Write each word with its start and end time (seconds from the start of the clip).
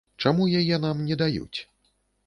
Чаму 0.23 0.47
яе 0.61 0.81
нам 0.87 1.05
не 1.11 1.21
даюць? 1.25 1.59